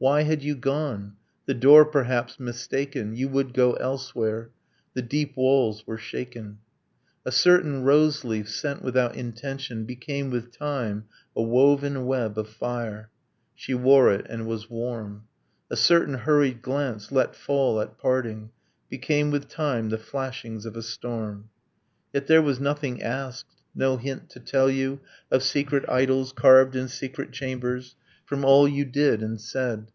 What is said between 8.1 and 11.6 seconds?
leaf sent without intention Became, with time, a